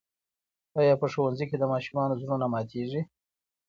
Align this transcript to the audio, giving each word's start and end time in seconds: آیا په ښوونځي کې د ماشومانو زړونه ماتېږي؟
آیا 0.79 0.93
په 1.01 1.07
ښوونځي 1.11 1.45
کې 1.49 1.57
د 1.59 1.63
ماشومانو 1.73 2.19
زړونه 2.21 2.45
ماتېږي؟ 2.53 3.01